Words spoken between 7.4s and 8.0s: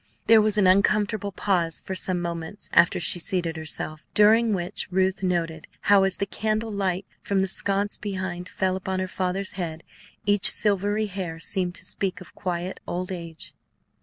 the sconce